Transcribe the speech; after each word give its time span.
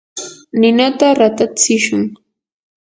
ninata 0.59 1.07
ratatsishun. 1.19 2.03